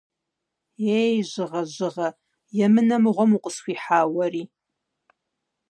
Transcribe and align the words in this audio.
Ей, 0.99 1.13
Жьыгъэ, 1.29 1.61
Жьыгъэ! 1.73 2.09
Емынэ 2.65 2.97
мыгъуэм 3.03 3.31
укъысхуихьа 3.35 3.99
уэри! 4.15 4.43